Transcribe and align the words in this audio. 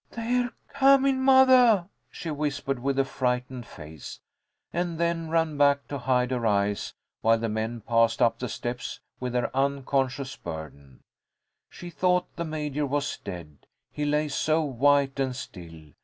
"They're 0.09 0.49
comin', 0.73 1.21
mothah," 1.21 1.87
she 2.09 2.31
whispered, 2.31 2.79
with 2.79 2.97
a 2.97 3.05
frightened 3.05 3.67
face, 3.67 4.19
and 4.73 4.97
then 4.97 5.29
ran 5.29 5.57
back 5.57 5.87
to 5.89 5.99
hide 5.99 6.31
her 6.31 6.43
eyes 6.47 6.95
while 7.21 7.37
the 7.37 7.47
men 7.49 7.81
passed 7.81 8.19
up 8.19 8.39
the 8.39 8.49
steps 8.49 8.99
with 9.19 9.33
their 9.33 9.55
unconscious 9.55 10.35
burden. 10.35 11.03
She 11.69 11.91
thought 11.91 12.35
the 12.35 12.43
Major 12.45 12.87
was 12.87 13.15
dead, 13.23 13.67
he 13.91 14.03
lay 14.05 14.27
so 14.27 14.63
white 14.63 15.19
and 15.19 15.35
still. 15.35 15.91